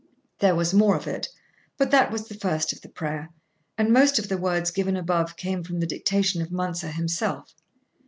[0.39, 1.27] There was more of it,
[1.77, 3.29] but that was the first of the prayer,
[3.77, 7.53] and most of the words given above came from the dictation of Mounser himself.